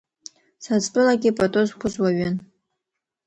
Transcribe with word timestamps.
Саӡтәылагьы 0.63 1.31
пату 1.37 1.63
зқәыз 1.67 1.95
уаҩын. 2.01 2.35